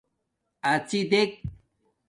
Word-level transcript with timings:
اڎݵ 0.71 1.01
دیک 1.11 1.31